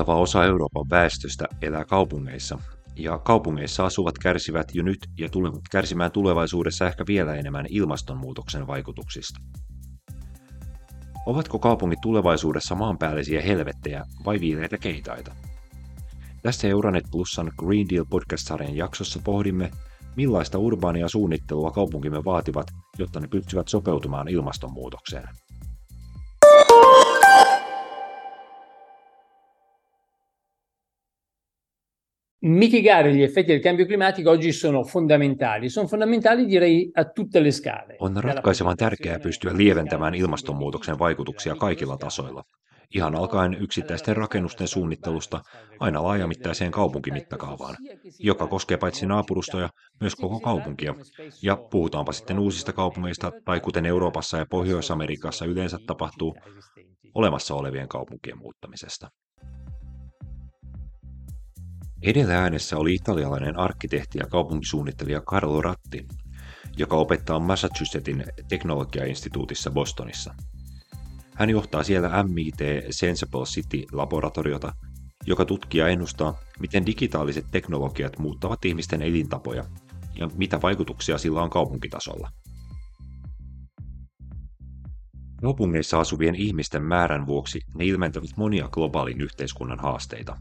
[0.00, 2.58] Huomattava osa Euroopan väestöstä elää kaupungeissa,
[2.96, 9.40] ja kaupungeissa asuvat kärsivät jo nyt ja tulevat kärsimään tulevaisuudessa ehkä vielä enemmän ilmastonmuutoksen vaikutuksista.
[11.26, 15.32] Ovatko kaupungit tulevaisuudessa maanpäällisiä helvettejä vai viileitä keitaita?
[16.42, 19.70] Tässä Euronet Plusan Green Deal podcast-sarjan jaksossa pohdimme,
[20.16, 22.66] millaista urbaania suunnittelua kaupunkimme vaativat,
[22.98, 25.28] jotta ne pystyvät sopeutumaan ilmastonmuutokseen.
[32.40, 35.68] Mitigare gli effetti del cambio climatico oggi sono fondamentali.
[35.68, 37.96] Sono fondamentali direi a tutte le scale.
[37.98, 42.42] On ratkaisevan tärkeää pystyä lieventämään ilmastonmuutoksen vaikutuksia kaikilla tasoilla.
[42.94, 45.40] Ihan alkaen yksittäisten rakennusten suunnittelusta
[45.80, 47.76] aina laajamittaiseen kaupunkimittakaavaan,
[48.18, 49.68] joka koskee paitsi naapurustoja,
[50.00, 50.94] myös koko kaupunkia.
[51.42, 56.36] Ja puhutaanpa sitten uusista kaupungeista, tai kuten Euroopassa ja Pohjois-Amerikassa yleensä tapahtuu,
[57.14, 59.08] olemassa olevien kaupunkien muuttamisesta.
[62.02, 66.06] Edellä äänessä oli italialainen arkkitehti ja kaupunkisuunnittelija Carlo Ratti,
[66.76, 70.34] joka opettaa Massachusettsin teknologiainstituutissa Bostonissa.
[71.34, 72.58] Hän johtaa siellä MIT
[72.90, 74.72] Sensible City-laboratoriota,
[75.26, 79.64] joka tutkii ja ennustaa, miten digitaaliset teknologiat muuttavat ihmisten elintapoja
[80.14, 82.30] ja mitä vaikutuksia sillä on kaupunkitasolla.
[85.42, 90.36] Kaupungeissa asuvien ihmisten määrän vuoksi ne ilmentävät monia globaalin yhteiskunnan haasteita,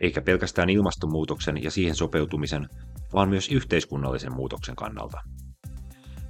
[0.00, 2.68] eikä pelkästään ilmastonmuutoksen ja siihen sopeutumisen,
[3.12, 5.18] vaan myös yhteiskunnallisen muutoksen kannalta.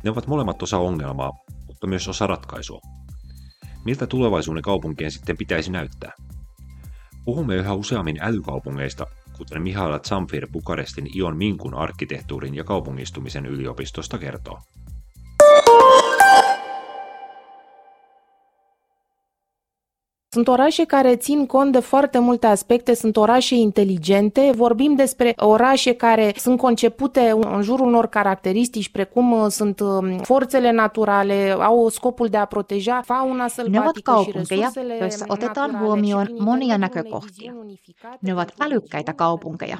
[0.02, 1.32] Ne ovat molemmat osa ongelmaa,
[1.66, 2.80] mutta myös osa ratkaisua.
[3.84, 6.12] Miltä tulevaisuuden kaupunkien sitten pitäisi näyttää?
[7.24, 14.58] Puhumme yhä useammin älykaupungeista, kuten Mihaila Zamfir Bukarestin Ion Minkun arkkitehtuurin ja kaupungistumisen yliopistosta kertoo.
[20.32, 25.92] Sunt orașe care țin cont de foarte multe aspecte, sunt orașe inteligente, vorbim despre orașe
[25.92, 32.28] care sunt concepute în jurul unor caracteristici precum uh, sunt um, forțele naturale, au scopul
[32.28, 37.52] de a proteja fauna sălbatică și resursele joissa otetaan huomioon monia näkökohtia.
[38.20, 39.78] Ne ovat älykkäitä kaupunkeja.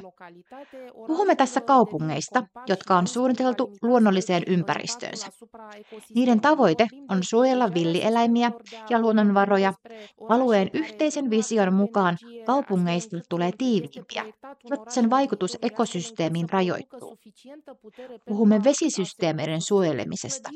[1.07, 5.27] Puhumme tässä kaupungeista, jotka on suunniteltu luonnolliseen ympäristöönsä.
[6.15, 8.51] Niiden tavoite on suojella villieläimiä
[8.89, 9.73] ja luonnonvaroja,
[10.41, 14.25] Alueen yhteisen vision mukaan kaupungeista tulee tiiviimpiä,
[14.69, 17.17] jotta sen vaikutus ekosysteemiin rajoittuu.
[18.25, 20.49] Puhumme vesisysteemeiden suojelemisesta.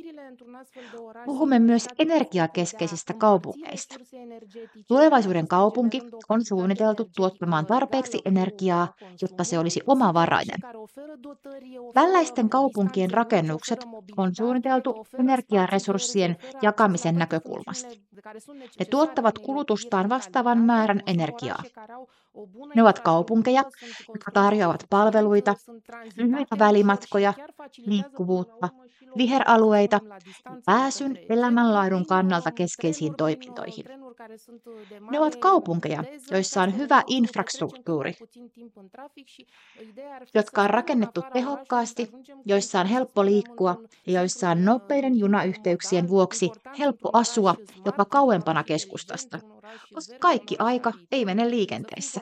[1.26, 3.96] Puhumme myös energiakeskeisistä kaupungeista.
[4.88, 10.60] Tulevaisuuden kaupunki on suunniteltu tuottamaan tarpeeksi energiaa, jotta se olisi omavarainen.
[11.94, 13.86] Tällaisten kaupunkien rakennukset
[14.18, 17.90] on suunniteltu energiaresurssien jakamisen näkökulmasta.
[18.80, 19.40] Ne tuottavat
[19.76, 21.64] kulutustaan vastaavan määrän energiaa.
[22.76, 23.64] Ne ovat kaupunkeja,
[24.08, 25.56] jotka tarjoavat palveluita,
[26.18, 27.34] lyhyitä välimatkoja,
[27.86, 28.70] liikkuvuutta,
[29.18, 30.00] viheralueita
[30.46, 33.86] ja pääsyn elämänlaadun kannalta keskeisiin toimintoihin.
[35.12, 38.14] Ne ovat kaupunkeja, joissa on hyvä infrastruktuuri,
[40.34, 42.12] jotka on rakennettu tehokkaasti,
[42.46, 49.40] joissa on helppo liikkua ja joissa on nopeiden junayhteyksien vuoksi helppo asua jopa kauempana keskustasta
[49.94, 52.22] koska kaikki aika ei mene liikenteessä.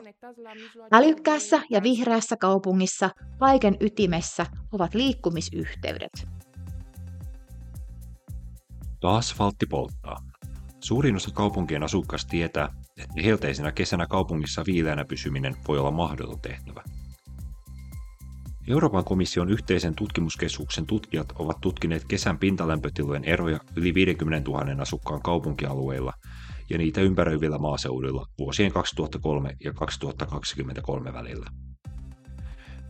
[0.92, 6.28] Älykkäässä ja vihreässä kaupungissa kaiken ytimessä ovat liikkumisyhteydet.
[9.02, 10.16] Asfaltti polttaa.
[10.80, 16.82] Suurin osa kaupunkien asukkaista tietää, että helteisenä kesänä kaupungissa viileänä pysyminen voi olla mahdoton tehtävä.
[18.68, 26.12] Euroopan komission yhteisen tutkimuskeskuksen tutkijat ovat tutkineet kesän pintalämpötilojen eroja yli 50 000 asukkaan kaupunkialueilla
[26.70, 31.46] ja niitä ympäröivillä maaseuduilla vuosien 2003 ja 2023 välillä.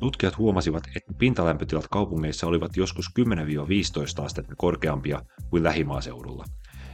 [0.00, 3.06] Tutkijat huomasivat, että pintalämpötilat kaupungeissa olivat joskus
[4.20, 6.44] 10-15 astetta korkeampia kuin lähimaaseudulla,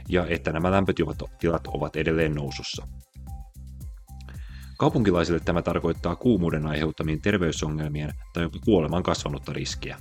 [0.09, 2.87] ja että nämä lämpötilat ovat edelleen nousussa.
[4.77, 9.97] Kaupunkilaisille tämä tarkoittaa kuumuuden aiheuttamien terveysongelmien tai jopa kuoleman kasvanutta riskiä.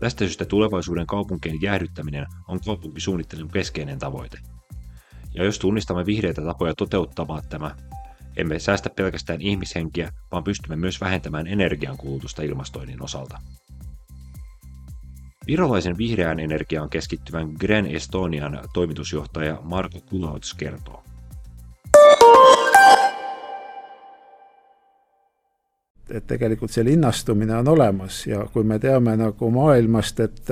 [0.00, 4.38] Tästä syystä tulevaisuuden kaupunkien jäähdyttäminen on kaupunkisuunnittelun keskeinen tavoite–
[5.34, 7.76] ja jos tunnistamme vihreitä tapoja toteuttamaan tämä,
[8.36, 13.38] emme säästä pelkästään ihmishenkiä, vaan pystymme myös vähentämään energiankulutusta ilmastoinnin osalta.
[15.46, 21.04] Virolaisen vihreään energiaan keskittyvän Gren Estonian toimitusjohtaja Marko Kulauts kertoo.
[26.10, 30.50] Et tegelikult see linnastumine on olemas ja kui me teame nagu maailmast, et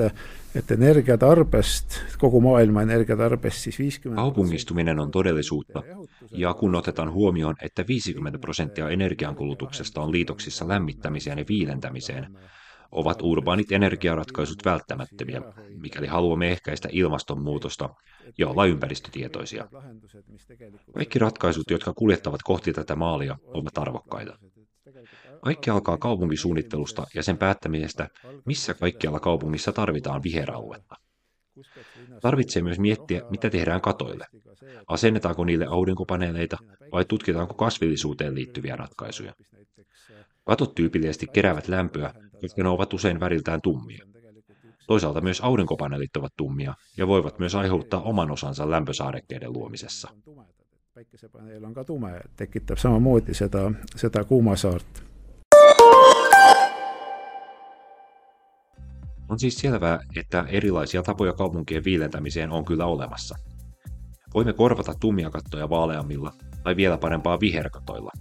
[0.55, 5.83] et energiatarbest, kogu maailma energiatarbest siis viiskümmend Kaupungistuminen on todellisuutta,
[6.31, 12.37] ja kun otetaan huomioon, että 50 prosenttia energiankulutuksesta on liitoksissa lämmittämiseen ja viilentämiseen,
[12.91, 15.41] ovat urbaanit energiaratkaisut välttämättömiä,
[15.81, 17.89] mikäli haluamme ehkäistä ilmastonmuutosta
[18.37, 19.67] ja olla ympäristötietoisia.
[20.93, 24.37] Kaikki ratkaisut, jotka kuljettavat kohti tätä maalia, ovat arvokkaita.
[25.41, 28.07] Kaikki alkaa kaupunkisuunnittelusta ja sen päättämisestä,
[28.45, 30.95] missä kaikkialla kaupungissa tarvitaan viheraluetta.
[32.21, 34.25] Tarvitsee myös miettiä, mitä tehdään katoille.
[34.87, 36.57] Asennetaanko niille aurinkopaneeleita
[36.91, 39.33] vai tutkitaanko kasvillisuuteen liittyviä ratkaisuja?
[40.43, 44.05] Katot tyypillisesti keräävät lämpöä, koska ne ovat usein väriltään tummia.
[44.87, 50.09] Toisaalta myös aurinkopaneelit ovat tummia ja voivat myös aiheuttaa oman osansa lämpösaarekkeiden luomisessa.
[50.93, 55.10] päikesepaneel on ka tume, tekitab samamoodi seda, seda kuumasaart
[59.31, 63.35] On siis selvää, että erilaisia tapoja kaupunkien viilentämiseen on kyllä olemassa.
[64.33, 66.33] Voimme korvata tummia kattoja vaaleammilla
[66.63, 68.11] tai vielä parempaa viherkatoilla.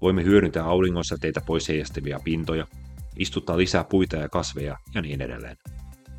[0.00, 2.66] Voimme hyödyntää auringonsäteitä pois heijastavia pintoja,
[3.16, 5.56] istuttaa lisää puita ja kasveja ja niin edelleen.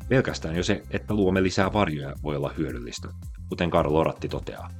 [0.08, 3.08] Pelkästään jo se, että luomme lisää varjoja voi olla hyödyllistä,
[3.48, 4.70] kuten Karl Loratti toteaa.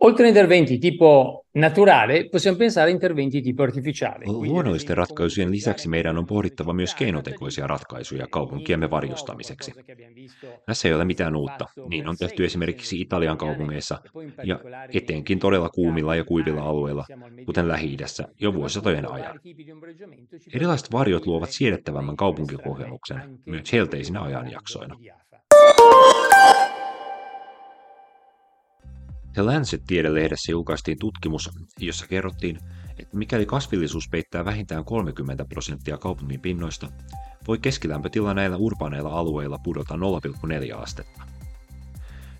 [0.00, 4.26] Oltre a interventi tipo naturale, possiamo pensare a interventi tipo artificiale.
[4.26, 9.72] Luonnollisten ratkaisujen lisäksi meidän on pohdittava myös keinotekoisia ratkaisuja kaupunkiemme varjostamiseksi.
[10.66, 11.66] Tässä ei ole mitään uutta.
[11.88, 13.98] Niin on tehty esimerkiksi Italian kaupungeissa
[14.44, 14.60] ja
[14.92, 17.04] etenkin todella kuumilla ja kuivilla alueilla,
[17.46, 19.40] kuten Lähi-idässä, jo vuosisatojen ajan.
[20.54, 24.96] Erilaiset varjot luovat siedettävämmän kaupunkikokemuksen myös helteisinä ajanjaksoina.
[29.38, 32.58] The Lancet-tiedelehdessä julkaistiin tutkimus, jossa kerrottiin,
[32.98, 36.88] että mikäli kasvillisuus peittää vähintään 30 prosenttia kaupungin pinnoista,
[37.48, 41.22] voi keskilämpötila näillä urbaaneilla alueilla pudota 0,4 astetta.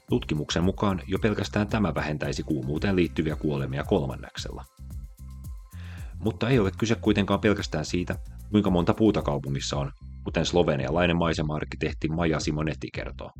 [0.08, 4.64] Tutkimuksen mukaan jo pelkästään tämä vähentäisi kuumuuteen liittyviä kuolemia kolmanneksella.
[6.18, 8.16] Mutta ei ole kyse kuitenkaan pelkästään siitä,
[8.50, 9.92] kuinka monta puuta kaupungissa on,
[10.24, 13.30] kuten slovenialainen maisema-arkkitehti Maja Simonetti kertoo.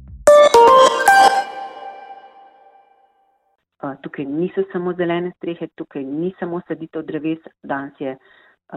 [4.03, 7.39] Tukaj niso samo zelene strehe, tukaj ni samo saditev dreves,
[7.69, 8.17] danes je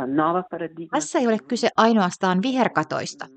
[0.08, 0.98] nova paradigma.
[1.00, 3.28] Tässä ei ole kyse ainoastaan viherkatoista.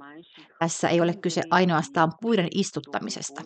[0.59, 3.43] Tässä ei ole kyse ainoastaan puiden istuttamisesta.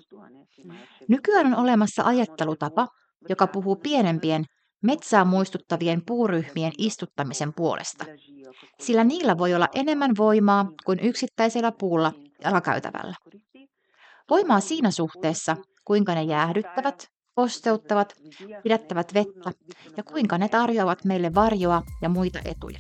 [1.08, 2.86] Nykyään on olemassa ajattelutapa,
[3.28, 4.44] joka puhuu pienempien,
[4.82, 8.04] metsää muistuttavien puuryhmien istuttamisen puolesta,
[8.80, 12.12] sillä niillä voi olla enemmän voimaa kuin yksittäisellä puulla
[12.44, 13.14] jalkakäytävällä.
[14.30, 18.14] Voimaa siinä suhteessa, kuinka ne jäähdyttävät, kosteuttavat,
[18.62, 19.52] pidättävät vettä
[19.96, 22.78] ja kuinka ne tarjoavat meille varjoa ja muita etuja.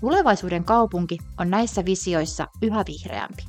[0.00, 3.42] Tulevaisuuden kaupunki on näissä visioissa yhä vihreämpi.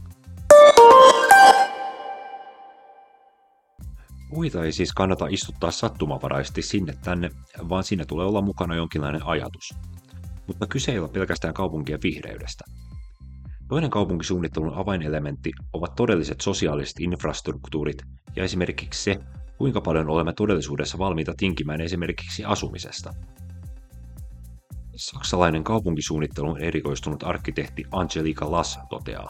[4.30, 7.30] Puita ei siis kannata istuttaa sattumavaraisesti sinne tänne,
[7.70, 9.74] vaan siinä tulee olla mukana jonkinlainen ajatus.
[10.48, 12.64] Mutta kyse ei ole pelkästään kaupunkien vihreydestä.
[13.68, 17.98] Toinen kaupunkisuunnittelun avainelementti ovat todelliset sosiaaliset infrastruktuurit
[18.36, 19.20] ja esimerkiksi se,
[19.60, 23.14] kuinka paljon olemme todellisuudessa valmiita tinkimään esimerkiksi asumisesta.
[24.96, 29.30] Saksalainen kaupunkisuunnittelun erikoistunut arkkitehti Angelika Lass toteaa.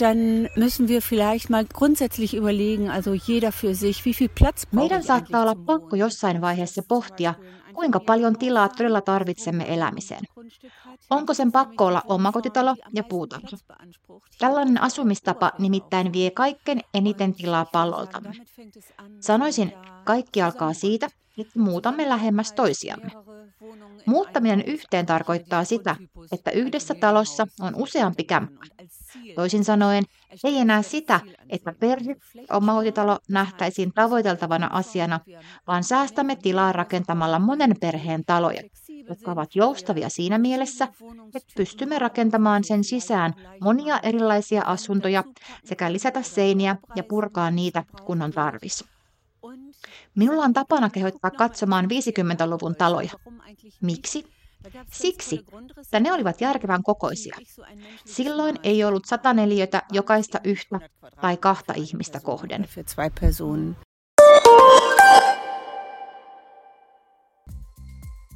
[0.00, 5.02] Dann müssen wir vielleicht mal grundsätzlich überlegen, also jeder für sich, wie viel Platz Meidän
[5.02, 7.34] saattaa olla pakko jossain vaiheessa pohtia,
[7.74, 10.24] kuinka paljon tilaa todella tarvitsemme elämiseen.
[11.10, 13.42] Onko sen pakko olla omakotitalo ja puutalo?
[14.38, 18.32] Tällainen asumistapa nimittäin vie kaikkein eniten tilaa palloltamme.
[19.20, 19.72] Sanoisin,
[20.04, 23.10] kaikki alkaa siitä, että muutamme lähemmäs toisiamme.
[24.06, 25.96] Muuttaminen yhteen tarkoittaa sitä,
[26.32, 28.66] että yhdessä talossa on useampi kämppä.
[29.34, 30.04] Toisin sanoen,
[30.44, 32.16] ei enää sitä, että perhe
[32.50, 35.20] omakotitalo nähtäisiin tavoiteltavana asiana,
[35.66, 38.62] vaan säästämme tilaa rakentamalla monen perheen taloja,
[39.08, 40.88] jotka ovat joustavia siinä mielessä,
[41.34, 45.24] että pystymme rakentamaan sen sisään monia erilaisia asuntoja
[45.64, 48.84] sekä lisätä seiniä ja purkaa niitä, kun on tarvis.
[50.14, 53.10] Minulla on tapana kehottaa katsomaan 50-luvun taloja.
[53.80, 54.39] Miksi?
[54.92, 55.44] Siksi,
[55.78, 57.36] että ne olivat järkevän kokoisia.
[58.04, 60.80] Silloin ei ollut sata neliötä jokaista yhtä
[61.20, 62.68] tai kahta ihmistä kohden.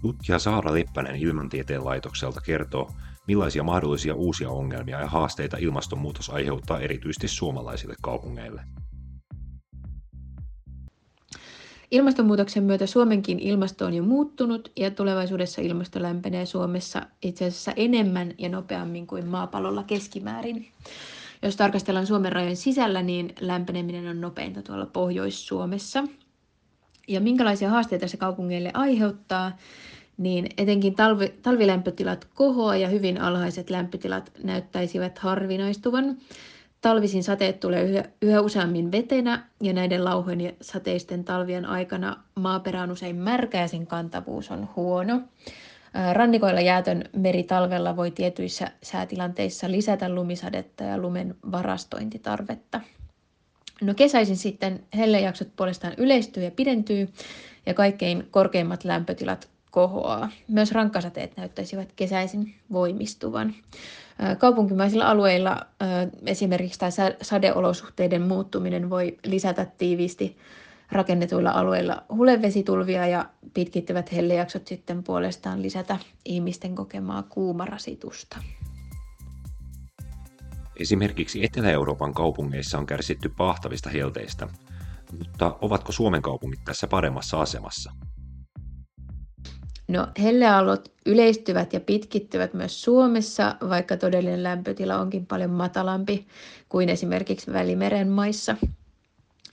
[0.03, 2.91] Tutkija Saara Leppänen Ilmantieteen laitokselta kertoo,
[3.27, 8.65] millaisia mahdollisia uusia ongelmia ja haasteita ilmastonmuutos aiheuttaa erityisesti suomalaisille kaupungeille.
[11.95, 18.35] Ilmastonmuutoksen myötä Suomenkin ilmasto on jo muuttunut ja tulevaisuudessa ilmasto lämpenee Suomessa itse asiassa enemmän
[18.39, 20.69] ja nopeammin kuin maapallolla keskimäärin.
[21.43, 26.05] Jos tarkastellaan Suomen rajojen sisällä, niin lämpeneminen on nopeinta tuolla Pohjois-Suomessa.
[27.09, 29.57] Ja minkälaisia haasteita se kaupungeille aiheuttaa,
[30.17, 36.17] niin etenkin talvi, talvilämpötilat kohoa ja hyvin alhaiset lämpötilat näyttäisivät harvinaistuvan.
[36.85, 42.83] Talvisin sateet tulee yhä, yhä useammin vetenä ja näiden lauhojen ja sateisten talvien aikana maaperä
[42.83, 45.21] on usein märkä ja sen kantavuus on huono.
[46.13, 52.81] Rannikoilla jäätön meri talvella voi tietyissä säätilanteissa lisätä lumisadetta ja lumen varastointitarvetta.
[53.83, 57.09] No kesäisin sitten hellejaksot puolestaan yleistyy ja pidentyy
[57.67, 60.31] ja kaikkein korkeimmat lämpötilat kohoaa.
[60.49, 63.55] Myös rankkasateet näyttäisivät kesäisin voimistuvan.
[64.39, 65.67] Kaupunkimaisilla alueilla
[66.27, 66.91] esimerkiksi tämä
[67.23, 70.37] sadeolosuhteiden muuttuminen voi lisätä tiiviisti
[70.93, 78.37] rakennetuilla alueilla hulevesitulvia ja pitkittyvät hellejaksot sitten puolestaan lisätä ihmisten kokemaa kuumarasitusta.
[80.81, 84.49] Esimerkiksi Etelä-Euroopan kaupungeissa on kärsitty pahtavista helteistä,
[85.19, 87.93] mutta ovatko Suomen kaupungit tässä paremmassa asemassa?
[89.89, 96.27] No, helleaallot yleistyvät ja pitkittyvät myös Suomessa, vaikka todellinen lämpötila onkin paljon matalampi
[96.69, 98.57] kuin esimerkiksi Välimeren maissa.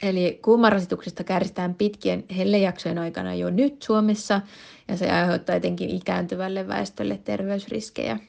[0.03, 4.41] Eli kuumarasituksesta kärsitään pitkien hellejaksojen aikana jo nyt Suomessa,
[4.87, 8.19] ja se aiheuttaa etenkin ikääntyvälle väestölle terveysriskejä.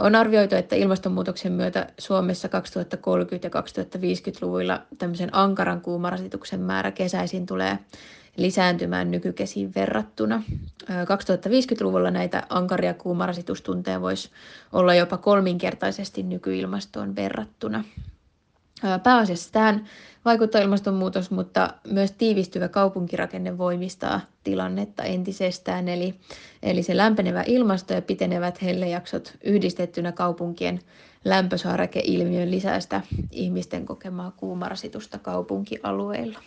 [0.00, 2.50] On arvioitu, että ilmastonmuutoksen myötä Suomessa 2030-
[3.42, 7.78] ja 2050-luvuilla tämmöisen ankaran kuumarasituksen määrä kesäisin tulee
[8.38, 10.42] lisääntymään nykykesiin verrattuna.
[10.84, 14.30] 2050-luvulla näitä ankaria kuumarasitustunteja voisi
[14.72, 17.84] olla jopa kolminkertaisesti nykyilmastoon verrattuna.
[19.02, 19.84] Pääasiassa tähän
[20.24, 25.88] vaikuttaa ilmastonmuutos, mutta myös tiivistyvä kaupunkirakenne voimistaa tilannetta entisestään.
[25.88, 26.14] Eli,
[26.62, 30.80] eli se lämpenevä ilmasto ja pitenevät hellejaksot yhdistettynä kaupunkien
[31.24, 33.00] lämpösaarekeilmiön lisää sitä
[33.32, 36.38] ihmisten kokemaa kuumarasitusta kaupunkialueilla.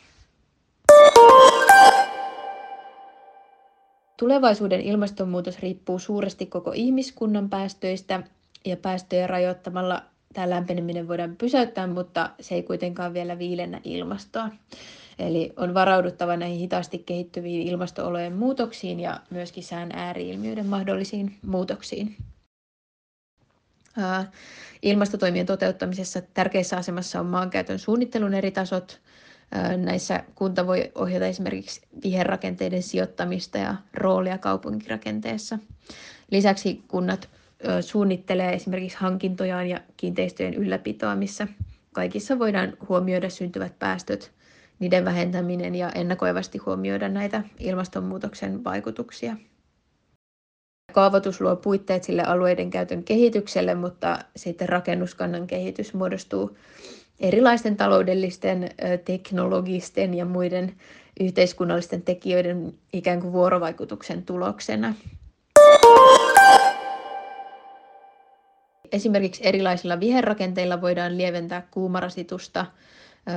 [4.22, 8.24] Tulevaisuuden ilmastonmuutos riippuu suuresti koko ihmiskunnan päästöistä
[8.66, 14.50] ja päästöjä rajoittamalla tämä lämpeneminen voidaan pysäyttää, mutta se ei kuitenkaan vielä viilennä ilmastoa.
[15.20, 22.16] Eli on varauduttava näihin hitaasti kehittyviin ilmastoolojen muutoksiin ja myöskin sään ääriilmiöiden mahdollisiin muutoksiin.
[24.82, 29.00] Ilmastotoimien toteuttamisessa tärkeissä asemassa on maankäytön suunnittelun eri tasot.
[29.78, 35.60] Näissä kunta voi ohjata esimerkiksi viherrakenteiden sijoittamista ja roolia kaupunkirakenteessa.
[36.32, 37.30] Lisäksi kunnat
[37.82, 41.48] suunnittelee esimerkiksi hankintojaan ja kiinteistöjen ylläpitoa, missä
[41.94, 44.32] kaikissa voidaan huomioida syntyvät päästöt,
[44.80, 49.38] niiden vähentäminen ja ennakoivasti huomioida näitä ilmastonmuutoksen vaikutuksia.
[50.94, 56.58] Kaavoitus luo puitteet sille alueiden käytön kehitykselle, mutta sitten rakennuskannan kehitys muodostuu
[57.22, 58.70] erilaisten taloudellisten,
[59.06, 60.74] teknologisten ja muiden
[61.20, 64.94] yhteiskunnallisten tekijöiden ikään kuin vuorovaikutuksen tuloksena.
[68.92, 72.66] Esimerkiksi erilaisilla viherrakenteilla voidaan lieventää kuumarasitusta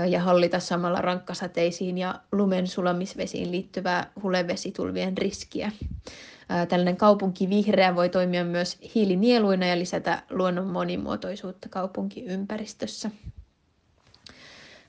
[0.09, 5.73] ja hallita samalla rankkasateisiin ja lumen sulamisvesiin liittyvää hulevesitulvien riskiä.
[6.69, 13.11] Tällainen kaupunki vihreä voi toimia myös hiilinieluina ja lisätä luonnon monimuotoisuutta kaupunkiympäristössä.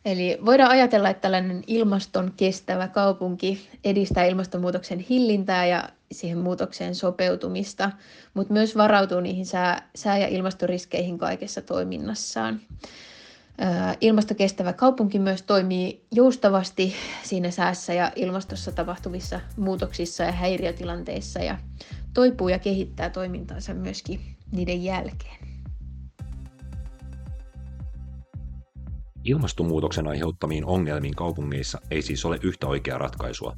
[0.06, 7.92] Eli voidaan ajatella, että tällainen ilmaston kestävä kaupunki edistää ilmastonmuutoksen hillintää ja siihen muutokseen sopeutumista,
[8.34, 12.62] mutta myös varautuu niihin sää, sää- ja ilmastoriskeihin kaikessa toiminnassaan.
[14.02, 16.94] Ilmastokestävä kaupunki myös toimii joustavasti
[17.24, 21.58] siinä säässä ja ilmastossa tapahtuvissa muutoksissa ja häiriötilanteissa ja
[22.14, 24.20] toipuu ja kehittää toimintaansa myöskin
[24.52, 25.55] niiden jälkeen.
[29.26, 33.56] Ilmastonmuutoksen aiheuttamiin ongelmiin kaupungeissa ei siis ole yhtä oikeaa ratkaisua,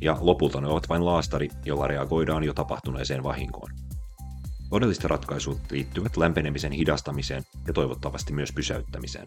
[0.00, 3.70] ja lopulta ne ovat vain laastari, jolla reagoidaan jo tapahtuneeseen vahinkoon.
[4.70, 9.26] Todelliset ratkaisut liittyvät lämpenemisen hidastamiseen ja toivottavasti myös pysäyttämiseen.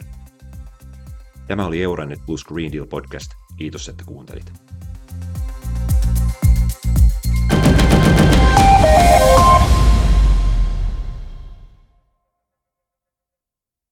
[1.47, 3.31] Tämä oli Euronet Plus Green Deal podcast.
[3.57, 4.70] Kiitos, että kuuntelit.